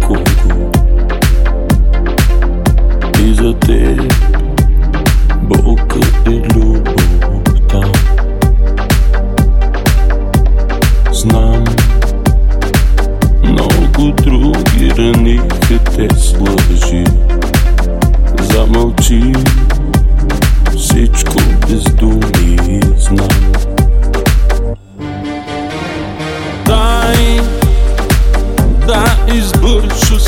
cool. 0.00 0.33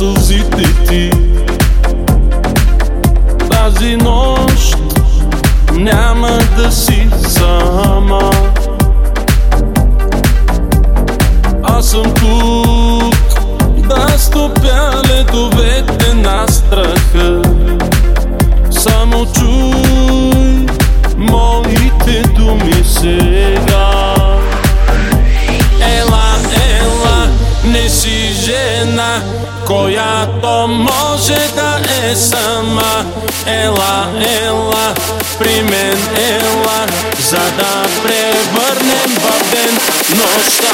braços 0.00 0.30
e 0.30 0.42
de 0.44 1.10
ti. 1.10 1.19
Която 29.66 30.68
може 30.68 31.48
да 31.54 31.80
е 32.06 32.16
сама 32.16 33.04
Ела, 33.46 34.06
ела, 34.42 34.94
при 35.38 35.62
мен 35.62 35.98
ела 36.16 36.86
За 37.18 37.36
да 37.36 37.86
превърнем 38.02 39.16
в 39.16 39.50
ден. 39.50 39.78
Нощта 40.10 40.70